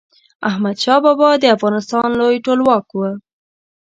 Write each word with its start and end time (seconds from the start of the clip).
احمد 0.49 0.77
شاه 0.83 0.99
بابا 1.05 1.29
د 1.39 1.45
افغانستان 1.55 2.09
لوی 2.19 2.37
ټولواک 2.45 2.87
و. 2.93 2.99